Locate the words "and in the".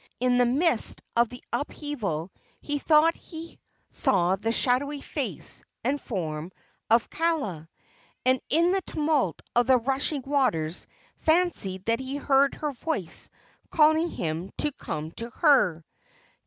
8.25-8.81